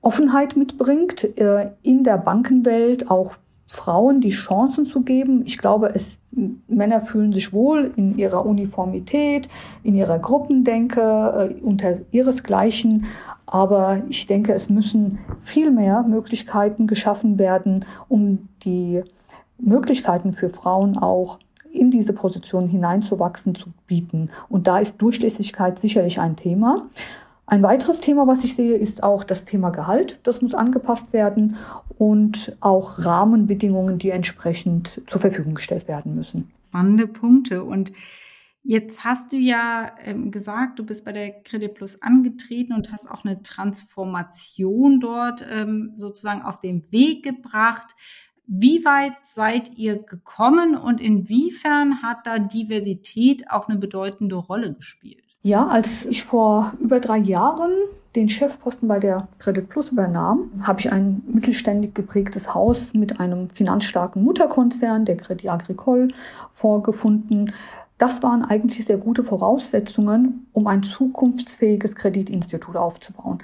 Offenheit 0.00 0.56
mitbringt, 0.56 1.36
äh, 1.38 1.70
in 1.82 2.04
der 2.04 2.18
Bankenwelt 2.18 3.10
auch 3.10 3.34
Frauen 3.66 4.20
die 4.20 4.30
Chancen 4.30 4.86
zu 4.86 5.00
geben. 5.00 5.42
Ich 5.46 5.58
glaube, 5.58 5.94
es, 5.94 6.20
Männer 6.68 7.00
fühlen 7.00 7.32
sich 7.32 7.52
wohl 7.52 7.92
in 7.96 8.18
ihrer 8.18 8.44
Uniformität, 8.44 9.48
in 9.82 9.94
ihrer 9.94 10.18
Gruppendenke, 10.18 11.00
äh, 11.60 11.62
unter 11.62 11.98
ihresgleichen. 12.10 13.06
Aber 13.46 14.02
ich 14.08 14.26
denke, 14.26 14.52
es 14.52 14.68
müssen 14.68 15.18
viel 15.40 15.70
mehr 15.70 16.02
Möglichkeiten 16.02 16.86
geschaffen 16.86 17.38
werden, 17.38 17.84
um 18.08 18.48
die 18.64 19.02
Möglichkeiten 19.58 20.32
für 20.32 20.48
Frauen 20.48 20.98
auch 20.98 21.38
in 21.70 21.90
diese 21.90 22.12
Position 22.12 22.68
hineinzuwachsen, 22.68 23.54
zu 23.54 23.70
bieten. 23.86 24.30
Und 24.48 24.66
da 24.66 24.78
ist 24.78 25.02
Durchlässigkeit 25.02 25.78
sicherlich 25.78 26.20
ein 26.20 26.36
Thema. 26.36 26.86
Ein 27.46 27.62
weiteres 27.62 28.00
Thema, 28.00 28.26
was 28.26 28.42
ich 28.44 28.54
sehe, 28.54 28.76
ist 28.76 29.02
auch 29.02 29.22
das 29.22 29.44
Thema 29.44 29.70
Gehalt. 29.70 30.18
Das 30.22 30.40
muss 30.40 30.54
angepasst 30.54 31.12
werden 31.12 31.56
und 31.98 32.56
auch 32.60 33.04
Rahmenbedingungen, 33.04 33.98
die 33.98 34.10
entsprechend 34.10 35.02
zur 35.06 35.20
Verfügung 35.20 35.54
gestellt 35.54 35.86
werden 35.86 36.14
müssen. 36.14 36.50
Spannende 36.68 37.06
Punkte. 37.06 37.62
Und 37.62 37.92
jetzt 38.62 39.04
hast 39.04 39.32
du 39.32 39.36
ja 39.36 39.92
ähm, 40.02 40.30
gesagt, 40.30 40.78
du 40.78 40.86
bist 40.86 41.04
bei 41.04 41.12
der 41.12 41.42
Credit 41.42 41.74
Plus 41.74 42.00
angetreten 42.00 42.72
und 42.72 42.90
hast 42.90 43.10
auch 43.10 43.24
eine 43.24 43.42
Transformation 43.42 45.00
dort 45.00 45.46
ähm, 45.48 45.92
sozusagen 45.96 46.42
auf 46.42 46.60
den 46.60 46.90
Weg 46.90 47.24
gebracht. 47.24 47.94
Wie 48.46 48.84
weit 48.86 49.14
seid 49.34 49.76
ihr 49.76 50.02
gekommen 50.02 50.76
und 50.76 51.00
inwiefern 51.00 52.02
hat 52.02 52.26
da 52.26 52.38
Diversität 52.38 53.50
auch 53.50 53.68
eine 53.68 53.78
bedeutende 53.78 54.36
Rolle 54.36 54.72
gespielt? 54.72 55.33
Ja, 55.46 55.66
als 55.66 56.06
ich 56.06 56.24
vor 56.24 56.72
über 56.80 57.00
drei 57.00 57.18
Jahren 57.18 57.70
den 58.16 58.30
Chefposten 58.30 58.88
bei 58.88 58.98
der 58.98 59.28
Credit 59.38 59.68
Plus 59.68 59.90
übernahm, 59.90 60.50
habe 60.62 60.80
ich 60.80 60.90
ein 60.90 61.22
mittelständig 61.26 61.94
geprägtes 61.94 62.54
Haus 62.54 62.94
mit 62.94 63.20
einem 63.20 63.50
finanzstarken 63.50 64.24
Mutterkonzern, 64.24 65.04
der 65.04 65.18
Credit 65.18 65.50
Agricole, 65.50 66.08
vorgefunden. 66.50 67.52
Das 67.98 68.22
waren 68.22 68.42
eigentlich 68.42 68.86
sehr 68.86 68.96
gute 68.96 69.22
Voraussetzungen, 69.22 70.46
um 70.54 70.66
ein 70.66 70.82
zukunftsfähiges 70.82 71.94
Kreditinstitut 71.94 72.76
aufzubauen. 72.76 73.40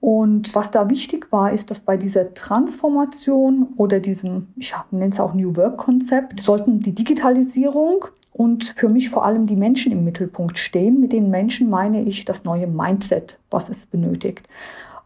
Und 0.00 0.54
was 0.54 0.70
da 0.70 0.90
wichtig 0.90 1.32
war, 1.32 1.50
ist, 1.50 1.70
dass 1.70 1.80
bei 1.80 1.96
dieser 1.96 2.34
Transformation 2.34 3.68
oder 3.78 4.00
diesem, 4.00 4.48
ich 4.54 4.74
nenne 4.90 5.14
es 5.14 5.18
auch 5.18 5.32
New 5.32 5.56
Work 5.56 5.78
Konzept, 5.78 6.40
sollten 6.40 6.80
die 6.80 6.94
Digitalisierung 6.94 8.04
und 8.38 8.64
für 8.76 8.88
mich 8.88 9.10
vor 9.10 9.24
allem 9.24 9.46
die 9.46 9.56
Menschen 9.56 9.90
im 9.90 10.04
Mittelpunkt 10.04 10.58
stehen. 10.58 11.00
Mit 11.00 11.12
den 11.12 11.28
Menschen 11.28 11.68
meine 11.68 12.02
ich 12.02 12.24
das 12.24 12.44
neue 12.44 12.68
Mindset, 12.68 13.40
was 13.50 13.68
es 13.68 13.84
benötigt. 13.84 14.48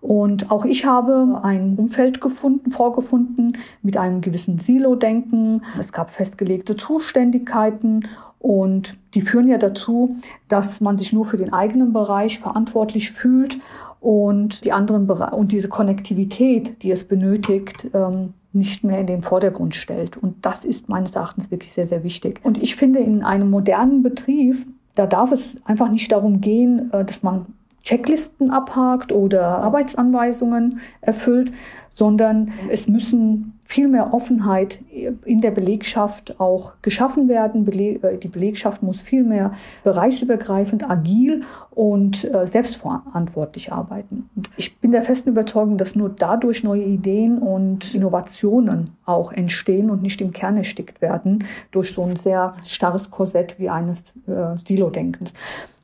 Und 0.03 0.51
auch 0.51 0.67
ich 0.67 0.85
habe 0.85 1.41
ein 1.43 1.77
Umfeld 1.77 2.21
gefunden, 2.21 2.71
vorgefunden 2.71 3.57
mit 3.81 3.97
einem 3.97 4.21
gewissen 4.21 4.59
Silo-Denken. 4.59 5.63
Es 5.79 5.93
gab 5.93 6.11
festgelegte 6.11 6.77
Zuständigkeiten 6.77 8.07
und 8.39 8.99
die 9.15 9.23
führen 9.23 9.49
ja 9.49 9.57
dazu, 9.57 10.17
dass 10.49 10.83
man 10.83 10.99
sich 10.99 11.15
nur 11.15 11.25
für 11.25 11.39
den 11.39 11.55
eigenen 11.55 11.95
Bereich 11.95 12.39
verantwortlich 12.39 13.13
fühlt 13.13 13.59
und 14.01 14.65
die 14.67 14.73
anderen 14.73 15.07
Bereiche 15.07 15.37
und 15.37 15.53
diese 15.53 15.71
Konnektivität, 15.71 16.83
die 16.83 16.91
es 16.91 17.05
benötigt, 17.05 17.89
ähm, 17.95 18.35
nicht 18.53 18.85
mehr 18.85 18.99
in 18.99 19.07
den 19.07 19.23
Vordergrund 19.23 19.75
stellt. 19.75 20.17
Und 20.17 20.45
das 20.45 20.65
ist 20.65 20.89
meines 20.89 21.15
Erachtens 21.15 21.51
wirklich 21.51 21.73
sehr, 21.73 21.87
sehr 21.87 22.05
wichtig. 22.05 22.41
Und 22.43 22.63
ich 22.63 22.77
finde, 22.77 22.99
in 22.99 23.25
einem 23.25 23.51
modernen 23.51 24.03
Betrieb, 24.03 24.67
da 24.95 25.07
darf 25.07 25.33
es 25.33 25.59
einfach 25.65 25.91
nicht 25.91 26.13
darum 26.13 26.41
gehen, 26.41 26.91
äh, 26.93 27.05
dass 27.05 27.23
man 27.23 27.47
Checklisten 27.83 28.51
abhakt 28.51 29.11
oder 29.13 29.59
Arbeitsanweisungen 29.59 30.81
erfüllt, 31.01 31.53
sondern 31.95 32.53
es 32.71 32.87
müssen 32.87 33.52
viel 33.73 33.89
mehr 33.89 34.13
Offenheit 34.13 34.81
in 35.25 35.41
der 35.41 35.51
Belegschaft 35.51 36.39
auch 36.39 36.75
geschaffen 36.83 37.27
werden. 37.29 37.67
Äh, 37.67 38.19
die 38.19 38.29
Belegschaft 38.29 38.83
muss 38.83 39.01
viel 39.01 39.25
mehr 39.25 39.53
bereichsübergreifend, 39.83 40.89
agil 40.91 41.43
und 41.71 42.23
äh, 42.23 42.47
selbstverantwortlich 42.47 43.73
arbeiten. 43.73 44.29
Und 44.37 44.51
ich 44.59 44.77
bin 44.77 44.93
der 44.93 45.03
festen 45.03 45.31
Überzeugung, 45.31 45.79
dass 45.79 45.97
nur 45.97 46.11
dadurch 46.11 46.63
neue 46.63 46.83
Ideen 46.83 47.39
und 47.39 47.95
Innovationen 47.95 48.91
auch 49.07 49.33
entstehen 49.33 49.89
und 49.89 50.03
nicht 50.03 50.21
im 50.21 50.33
Kern 50.33 50.59
erstickt 50.59 51.01
werden 51.01 51.45
durch 51.71 51.93
so 51.93 52.03
ein 52.05 52.17
sehr 52.17 52.55
starres 52.67 53.11
Korsett 53.11 53.59
wie 53.59 53.71
eines 53.71 54.13
äh, 54.27 54.59
Silo-Denkens. 54.67 55.33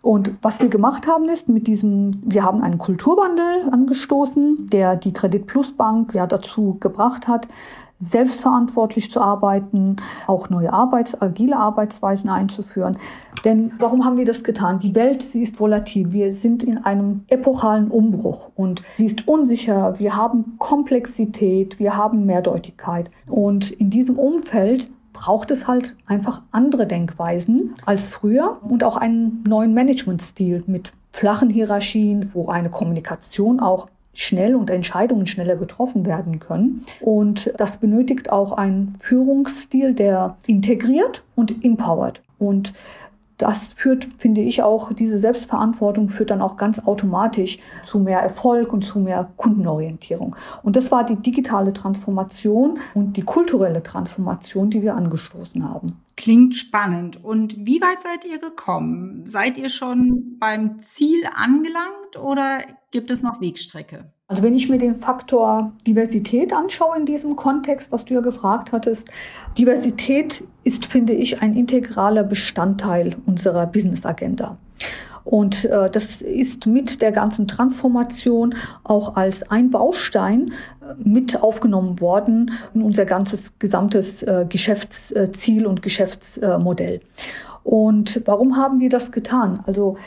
Und 0.09 0.33
was 0.41 0.63
wir 0.63 0.71
gemacht 0.71 1.07
haben 1.07 1.29
ist, 1.29 1.51
mit 1.51 1.67
diesem, 1.67 2.23
wir 2.25 2.43
haben 2.43 2.63
einen 2.63 2.79
Kulturwandel 2.79 3.69
angestoßen, 3.71 4.69
der 4.73 4.97
die 4.97 5.13
Credit 5.13 5.47
Plus 5.47 5.73
Bank 5.73 6.15
ja 6.15 6.27
dazu 6.27 6.79
gebracht 6.81 7.29
hat, 7.29 7.47
selbstverantwortlich 8.01 9.11
zu 9.11 9.21
arbeiten, 9.21 9.97
auch 10.27 10.49
neue 10.49 10.73
Arbeits-, 10.73 11.21
agile 11.21 11.59
Arbeitsweisen 11.59 12.31
einzuführen. 12.31 12.97
Denn 13.45 13.73
warum 13.79 14.07
haben 14.07 14.17
wir 14.17 14.25
das 14.25 14.45
getan? 14.45 14.79
Die 14.79 14.95
Welt, 14.95 15.21
sie 15.21 15.43
ist 15.43 15.61
volatil. 15.61 16.11
Wir 16.11 16.33
sind 16.33 16.63
in 16.63 16.79
einem 16.79 17.25
epochalen 17.29 17.91
Umbruch 17.91 18.49
und 18.57 18.83
sie 18.93 19.05
ist 19.05 19.29
unsicher. 19.29 19.99
Wir 19.99 20.17
haben 20.17 20.55
Komplexität, 20.59 21.79
wir 21.79 21.99
haben 21.99 22.25
Mehrdeutigkeit. 22.25 23.11
Und 23.27 23.73
in 23.73 23.91
diesem 23.91 24.19
Umfeld 24.19 24.89
braucht 25.19 25.51
es 25.51 25.67
halt 25.67 25.97
einfach 26.07 26.43
andere 26.53 26.87
Denkweisen 26.87 27.75
als 27.85 28.07
früher 28.07 28.59
und 28.63 28.85
auch 28.85 28.97
einen 28.97 29.43
neuen 29.49 29.75
Managementstil 29.75 30.63
mit 30.69 30.93
flachen 31.11 31.51
Hierarchien, 31.51 32.31
wo 32.35 32.49
eine 32.49 32.71
Kommunikation 32.71 33.59
auch 33.59 33.89
schnell 34.15 34.55
und 34.55 34.71
Entscheidungen 34.71 35.27
schneller 35.27 35.57
getroffen 35.57 36.07
werden 36.07 36.39
können. 36.39 36.85
Und 37.01 37.53
das 37.57 37.79
benötigt 37.79 38.31
auch 38.31 38.53
einen 38.53 38.95
Führungsstil, 39.01 39.93
der 39.93 40.37
integriert 40.47 41.25
und 41.35 41.65
empowert. 41.65 42.23
Und 42.39 42.73
das 43.39 43.73
führt, 43.73 44.09
finde 44.19 44.41
ich 44.41 44.63
auch, 44.63 44.93
diese 44.93 45.17
Selbstverantwortung 45.17 46.09
führt 46.09 46.31
dann 46.31 46.43
auch 46.43 46.57
ganz 46.57 46.81
automatisch 46.81 47.59
zu 47.87 48.01
mehr 48.01 48.21
Erfolg 48.21 48.73
und 48.73 48.83
zu 48.83 48.99
mehr 48.99 49.31
Kundenorientierung. 49.37 50.37
Und 50.63 50.77
das 50.77 50.91
war 50.91 51.05
die 51.05 51.17
digitale 51.17 51.73
Transformation 51.73 52.79
und 52.95 53.17
die 53.17 53.23
kulturelle 53.23 53.83
Transformation, 53.83 54.71
die 54.71 54.83
wir 54.83 54.97
angestoßen 54.97 55.67
haben. 55.69 55.97
Klingt 56.19 56.57
spannend. 56.57 57.23
Und 57.23 57.65
wie 57.65 57.81
weit 57.81 58.03
seid 58.03 58.25
ihr 58.25 58.41
gekommen? 58.41 59.23
Seid 59.25 59.57
ihr 59.57 59.69
schon 59.69 60.37
beim 60.41 60.81
Ziel 60.81 61.23
angelangt 61.33 62.17
oder 62.21 62.59
gibt 62.91 63.13
es 63.13 63.23
noch 63.23 63.41
Wegstrecke? 63.41 64.13
Also 64.27 64.43
wenn 64.43 64.57
ich 64.57 64.69
mir 64.69 64.79
den 64.79 64.97
Faktor 64.97 65.77
Diversität 65.87 66.53
anschaue 66.53 66.97
in 66.97 67.07
diesem 67.07 67.37
Kontext, 67.37 67.93
was 67.93 68.05
du 68.05 68.15
ja 68.15 68.21
gefragt 68.21 68.73
hattest, 68.73 69.09
Diversität 69.57 70.43
ist, 70.65 70.87
finde 70.87 71.13
ich, 71.13 71.41
ein 71.41 71.55
integraler 71.55 72.25
Bestandteil 72.25 73.17
unserer 73.25 73.67
Business-Agenda. 73.67 74.59
Und 75.29 75.67
äh, 75.67 75.91
das 75.91 76.23
ist 76.23 76.65
mit 76.65 77.03
der 77.03 77.13
ganzen 77.13 77.47
Transformation 77.47 78.55
auch 78.83 79.15
als 79.15 79.51
ein 79.51 79.71
Baustein 79.71 80.55
äh, 80.81 80.95
mit 80.97 81.43
aufgenommen 81.43 82.01
worden 82.01 82.53
in 82.73 82.81
unser 82.81 83.05
ganzes 83.05 83.59
gesamtes 83.59 84.23
äh, 84.23 84.47
Geschäftsziel 84.49 85.67
und 85.67 85.83
Geschäftsmodell. 85.83 87.03
Und 87.63 88.23
warum 88.25 88.57
haben 88.57 88.81
wir 88.81 88.89
das 88.89 89.13
getan? 89.13 89.61
Also 89.67 89.99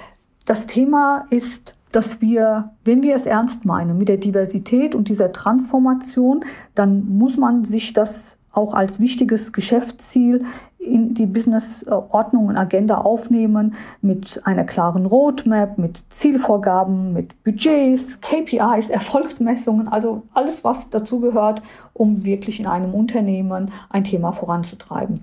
das 0.46 0.66
Thema 0.66 1.26
ist 1.30 1.76
dass 1.92 2.22
wir, 2.22 2.72
wenn 2.86 3.04
wir 3.04 3.16
es 3.16 3.26
ernst 3.26 3.66
meinen 3.66 3.98
mit 3.98 4.08
der 4.08 4.16
Diversität 4.16 4.96
und 4.96 5.10
dieser 5.10 5.34
Transformation, 5.34 6.46
dann 6.74 7.18
muss 7.18 7.36
man 7.36 7.66
sich 7.66 7.92
das 7.92 8.38
auch 8.52 8.74
als 8.74 9.00
wichtiges 9.00 9.54
Geschäftsziel 9.54 10.46
in 10.78 11.14
die 11.14 11.28
Business-Ordnung 11.28 12.48
und 12.48 12.58
Agenda 12.58 12.98
aufnehmen 12.98 13.76
mit 14.02 14.42
einer 14.46 14.64
klaren 14.64 15.06
Roadmap, 15.06 15.78
mit 15.78 16.04
Zielvorgaben, 16.12 17.14
mit 17.14 17.44
Budgets, 17.44 18.20
KPIs, 18.20 18.90
Erfolgsmessungen, 18.90 19.88
also 19.88 20.24
alles, 20.34 20.64
was 20.64 20.90
dazu 20.90 21.20
gehört, 21.20 21.62
um 21.94 22.26
wirklich 22.26 22.60
in 22.60 22.66
einem 22.66 22.94
Unternehmen 22.94 23.72
ein 23.90 24.04
Thema 24.04 24.32
voranzutreiben. 24.32 25.22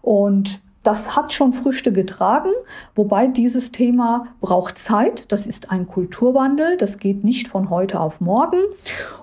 Und 0.00 0.60
das 0.82 1.14
hat 1.14 1.32
schon 1.32 1.52
Früchte 1.52 1.92
getragen, 1.92 2.50
wobei 2.94 3.26
dieses 3.26 3.70
Thema 3.70 4.28
braucht 4.40 4.78
Zeit. 4.78 5.30
Das 5.30 5.46
ist 5.46 5.70
ein 5.70 5.86
Kulturwandel. 5.86 6.78
Das 6.78 6.98
geht 6.98 7.22
nicht 7.22 7.48
von 7.48 7.68
heute 7.68 8.00
auf 8.00 8.20
morgen. 8.20 8.60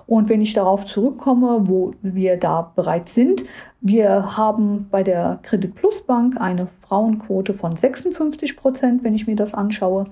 Und 0.06 0.28
wenn 0.28 0.40
ich 0.40 0.52
darauf 0.52 0.86
zurückkomme, 0.86 1.68
wo 1.68 1.94
wir 2.00 2.36
da 2.36 2.72
bereits 2.76 3.14
sind, 3.14 3.44
wir 3.80 4.36
haben 4.36 4.86
bei 4.90 5.02
der 5.02 5.40
Credit 5.42 5.74
Plus 5.74 6.02
Bank 6.02 6.40
eine 6.40 6.66
Frauenquote 6.66 7.52
von 7.52 7.74
56 7.74 8.56
Prozent, 8.56 9.02
wenn 9.02 9.14
ich 9.14 9.26
mir 9.26 9.36
das 9.36 9.54
anschaue. 9.54 10.06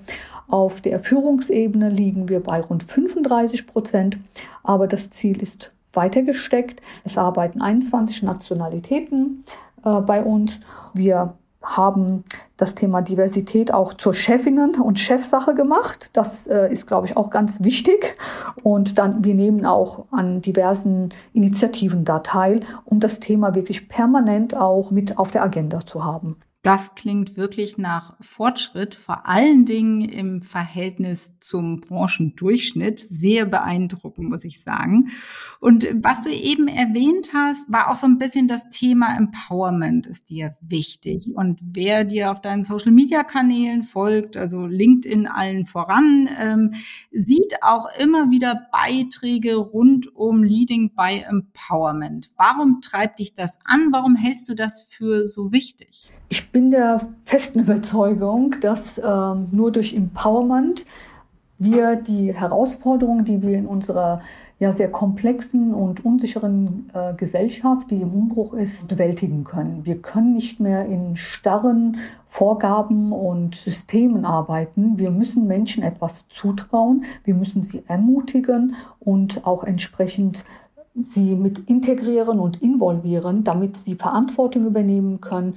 Auf 0.48 0.80
der 0.80 0.98
Führungsebene 1.00 1.90
liegen 1.90 2.28
wir 2.28 2.40
bei 2.40 2.60
rund 2.60 2.82
35 2.82 3.68
Prozent. 3.68 4.18
Aber 4.64 4.88
das 4.88 5.10
Ziel 5.10 5.40
ist 5.42 5.72
weiter 5.92 6.22
gesteckt. 6.22 6.82
Es 7.04 7.16
arbeiten 7.16 7.60
21 7.60 8.22
Nationalitäten 8.22 9.44
äh, 9.86 10.00
bei 10.00 10.22
uns. 10.22 10.60
Wir 10.92 11.34
haben 11.62 12.24
das 12.56 12.74
Thema 12.74 13.02
Diversität 13.02 13.72
auch 13.74 13.94
zur 13.94 14.14
Chefinnen 14.14 14.80
und 14.80 15.00
Chefsache 15.00 15.54
gemacht. 15.54 16.10
Das 16.12 16.46
äh, 16.46 16.72
ist, 16.72 16.86
glaube 16.86 17.06
ich, 17.06 17.16
auch 17.16 17.30
ganz 17.30 17.62
wichtig. 17.62 18.16
Und 18.62 18.98
dann, 18.98 19.24
wir 19.24 19.34
nehmen 19.34 19.66
auch 19.66 20.06
an 20.10 20.42
diversen 20.42 21.10
Initiativen 21.32 22.04
da 22.04 22.20
teil, 22.20 22.60
um 22.84 23.00
das 23.00 23.20
Thema 23.20 23.54
wirklich 23.54 23.88
permanent 23.88 24.56
auch 24.56 24.90
mit 24.90 25.18
auf 25.18 25.30
der 25.30 25.42
Agenda 25.42 25.80
zu 25.80 26.04
haben. 26.04 26.36
Das 26.66 26.96
klingt 26.96 27.36
wirklich 27.36 27.78
nach 27.78 28.16
Fortschritt, 28.20 28.96
vor 28.96 29.28
allen 29.28 29.66
Dingen 29.66 30.00
im 30.00 30.42
Verhältnis 30.42 31.38
zum 31.38 31.80
Branchendurchschnitt. 31.80 33.06
Sehr 33.08 33.46
beeindruckend, 33.46 34.28
muss 34.28 34.42
ich 34.42 34.62
sagen. 34.62 35.10
Und 35.60 35.86
was 36.02 36.24
du 36.24 36.30
eben 36.30 36.66
erwähnt 36.66 37.28
hast, 37.32 37.70
war 37.72 37.88
auch 37.88 37.94
so 37.94 38.08
ein 38.08 38.18
bisschen 38.18 38.48
das 38.48 38.68
Thema 38.68 39.16
Empowerment 39.16 40.08
ist 40.08 40.28
dir 40.28 40.56
wichtig. 40.60 41.28
Und 41.36 41.60
wer 41.62 42.02
dir 42.02 42.32
auf 42.32 42.40
deinen 42.40 42.64
Social-Media-Kanälen 42.64 43.84
folgt, 43.84 44.36
also 44.36 44.66
LinkedIn 44.66 45.28
allen 45.28 45.66
voran, 45.66 46.28
ähm, 46.36 46.74
sieht 47.12 47.62
auch 47.62 47.86
immer 47.96 48.32
wieder 48.32 48.66
Beiträge 48.72 49.54
rund 49.54 50.12
um 50.16 50.42
Leading 50.42 50.96
by 50.96 51.22
Empowerment. 51.28 52.30
Warum 52.36 52.80
treibt 52.80 53.20
dich 53.20 53.34
das 53.34 53.60
an? 53.64 53.92
Warum 53.92 54.16
hältst 54.16 54.48
du 54.48 54.54
das 54.54 54.82
für 54.82 55.28
so 55.28 55.52
wichtig? 55.52 56.10
Ich 56.28 56.50
bin 56.56 56.70
der 56.70 57.02
festen 57.26 57.60
Überzeugung, 57.60 58.54
dass 58.62 58.96
ähm, 58.96 59.48
nur 59.52 59.70
durch 59.70 59.92
Empowerment 59.92 60.86
wir 61.58 61.96
die 61.96 62.32
Herausforderungen, 62.32 63.26
die 63.26 63.42
wir 63.42 63.58
in 63.58 63.66
unserer 63.66 64.22
ja 64.58 64.72
sehr 64.72 64.90
komplexen 64.90 65.74
und 65.74 66.02
unsicheren 66.02 66.90
äh, 66.94 67.12
Gesellschaft, 67.12 67.90
die 67.90 68.00
im 68.00 68.10
Umbruch 68.14 68.54
ist, 68.54 68.88
bewältigen 68.88 69.44
können. 69.44 69.84
Wir 69.84 70.00
können 70.00 70.32
nicht 70.32 70.58
mehr 70.58 70.86
in 70.86 71.16
starren 71.16 71.98
Vorgaben 72.24 73.12
und 73.12 73.54
Systemen 73.54 74.24
arbeiten. 74.24 74.98
Wir 74.98 75.10
müssen 75.10 75.46
Menschen 75.46 75.82
etwas 75.82 76.26
zutrauen. 76.30 77.04
Wir 77.24 77.34
müssen 77.34 77.64
sie 77.64 77.82
ermutigen 77.86 78.76
und 78.98 79.46
auch 79.46 79.62
entsprechend 79.62 80.46
sie 80.94 81.34
mit 81.34 81.58
integrieren 81.68 82.40
und 82.40 82.62
involvieren, 82.62 83.44
damit 83.44 83.76
sie 83.76 83.94
Verantwortung 83.94 84.64
übernehmen 84.64 85.20
können, 85.20 85.56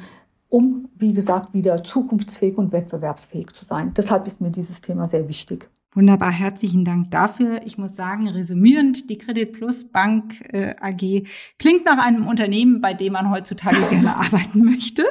um, 0.50 0.90
wie 0.96 1.14
gesagt, 1.14 1.54
wieder 1.54 1.84
zukunftsfähig 1.84 2.58
und 2.58 2.72
wettbewerbsfähig 2.72 3.54
zu 3.54 3.66
sein. 3.66 3.94
Deshalb 3.96 4.28
ist 4.28 4.42
mir 4.42 4.52
dieses 4.52 4.82
Thema 4.82 5.08
sehr 5.08 5.28
wichtig. 5.28 5.70
Wunderbar, 5.96 6.32
herzlichen 6.32 6.86
Dank 6.86 7.10
dafür. 7.10 7.62
Ich 7.66 7.80
muss 7.80 7.96
sagen, 7.96 8.28
resümierend, 8.28 9.10
die 9.10 9.18
Credit 9.18 9.52
Plus 9.52 9.86
Bank 9.86 10.40
äh, 10.54 10.76
AG 10.80 11.28
klingt 11.58 11.84
nach 11.86 11.98
einem 11.98 12.28
Unternehmen, 12.28 12.80
bei 12.80 12.94
dem 12.94 13.14
man 13.14 13.32
heutzutage 13.32 13.82
gerne 13.90 14.16
arbeiten 14.16 14.64
möchte. 14.64 15.04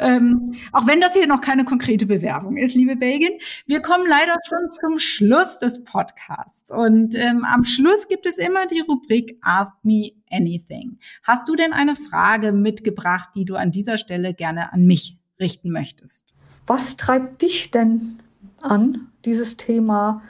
Ähm, 0.00 0.56
auch 0.72 0.88
wenn 0.88 1.00
das 1.00 1.12
hier 1.12 1.28
noch 1.28 1.40
keine 1.40 1.64
konkrete 1.64 2.06
Bewerbung 2.06 2.56
ist, 2.56 2.74
liebe 2.74 2.96
Belgien. 2.96 3.38
Wir 3.66 3.80
kommen 3.80 4.08
leider 4.08 4.36
schon 4.48 4.70
zum 4.70 4.98
Schluss 4.98 5.58
des 5.58 5.84
Podcasts. 5.84 6.72
Und 6.72 7.14
ähm, 7.14 7.44
am 7.44 7.62
Schluss 7.62 8.08
gibt 8.08 8.26
es 8.26 8.38
immer 8.38 8.66
die 8.66 8.80
Rubrik 8.80 9.38
Ask 9.40 9.72
Me 9.84 10.10
Anything. 10.32 10.98
Hast 11.22 11.48
du 11.48 11.54
denn 11.54 11.72
eine 11.72 11.94
Frage 11.94 12.50
mitgebracht, 12.50 13.28
die 13.36 13.44
du 13.44 13.54
an 13.54 13.70
dieser 13.70 13.98
Stelle 13.98 14.34
gerne 14.34 14.72
an 14.72 14.84
mich 14.84 15.16
richten 15.38 15.70
möchtest? 15.70 16.34
Was 16.66 16.96
treibt 16.96 17.42
dich 17.42 17.70
denn 17.70 18.18
an, 18.64 19.08
dieses 19.24 19.56
Thema 19.56 20.22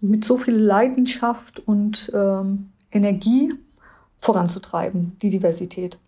mit 0.00 0.24
so 0.24 0.36
viel 0.36 0.54
Leidenschaft 0.54 1.60
und 1.60 2.10
ähm, 2.14 2.70
Energie 2.90 3.54
voranzutreiben, 4.18 5.16
die 5.20 5.30
Diversität. 5.30 5.98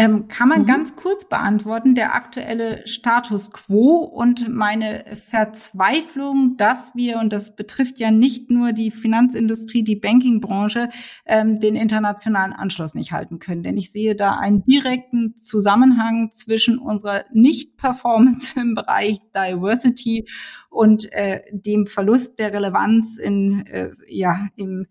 Ähm, 0.00 0.28
kann 0.28 0.48
man 0.48 0.62
mhm. 0.62 0.66
ganz 0.66 0.96
kurz 0.96 1.26
beantworten, 1.26 1.94
der 1.94 2.14
aktuelle 2.14 2.86
Status 2.86 3.50
quo 3.50 3.96
und 3.96 4.48
meine 4.48 5.04
Verzweiflung, 5.14 6.56
dass 6.56 6.94
wir, 6.94 7.18
und 7.18 7.34
das 7.34 7.54
betrifft 7.54 7.98
ja 7.98 8.10
nicht 8.10 8.50
nur 8.50 8.72
die 8.72 8.90
Finanzindustrie, 8.90 9.82
die 9.82 9.96
Bankingbranche, 9.96 10.88
ähm, 11.26 11.60
den 11.60 11.76
internationalen 11.76 12.54
Anschluss 12.54 12.94
nicht 12.94 13.12
halten 13.12 13.40
können. 13.40 13.62
Denn 13.62 13.76
ich 13.76 13.92
sehe 13.92 14.16
da 14.16 14.38
einen 14.38 14.64
direkten 14.64 15.36
Zusammenhang 15.36 16.30
zwischen 16.32 16.78
unserer 16.78 17.26
Nicht-Performance 17.34 18.54
im 18.58 18.74
Bereich 18.74 19.18
Diversity 19.36 20.26
und 20.70 21.12
äh, 21.12 21.42
dem 21.52 21.84
Verlust 21.84 22.38
der 22.38 22.54
Relevanz 22.54 23.18
in, 23.18 23.66
äh, 23.66 23.90
ja, 24.08 24.48
im 24.56 24.86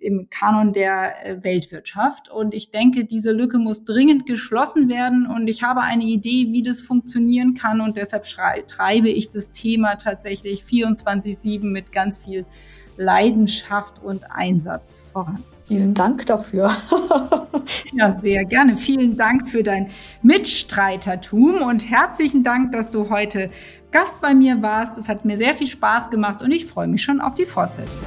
im 0.00 0.28
Kanon 0.30 0.72
der 0.72 1.26
äh, 1.26 1.44
Weltwirtschaft. 1.44 2.30
Und 2.30 2.54
ich 2.54 2.70
denke, 2.70 3.04
diese 3.04 3.32
Lücke 3.32 3.58
muss 3.58 3.84
dringend 3.84 4.26
geschlossen 4.26 4.88
werden. 4.88 5.26
Und 5.26 5.48
ich 5.48 5.62
habe 5.62 5.82
eine 5.82 6.04
Idee, 6.04 6.48
wie 6.50 6.62
das 6.62 6.80
funktionieren 6.80 7.54
kann. 7.54 7.80
Und 7.80 7.96
deshalb 7.96 8.24
treibe 8.24 9.08
ich 9.08 9.30
das 9.30 9.50
Thema 9.50 9.96
tatsächlich 9.96 10.62
24-7 10.62 11.64
mit 11.64 11.92
ganz 11.92 12.18
viel 12.18 12.44
Leidenschaft 12.96 14.02
und 14.02 14.30
Einsatz 14.30 15.02
voran. 15.12 15.42
Vielen 15.70 15.94
Dank 15.94 16.26
dafür. 16.26 16.70
ja, 17.92 18.18
sehr 18.20 18.44
gerne. 18.44 18.76
Vielen 18.76 19.16
Dank 19.16 19.48
für 19.48 19.62
dein 19.62 19.90
Mitstreitertum 20.20 21.62
und 21.62 21.88
herzlichen 21.88 22.42
Dank, 22.42 22.72
dass 22.72 22.90
du 22.90 23.08
heute 23.08 23.50
Gast 23.92 24.20
bei 24.20 24.34
mir 24.34 24.62
warst. 24.62 24.98
Es 24.98 25.08
hat 25.08 25.24
mir 25.24 25.36
sehr 25.36 25.54
viel 25.54 25.68
Spaß 25.68 26.10
gemacht 26.10 26.42
und 26.42 26.50
ich 26.50 26.66
freue 26.66 26.88
mich 26.88 27.02
schon 27.02 27.20
auf 27.20 27.36
die 27.36 27.44
Fortsetzung. 27.44 28.06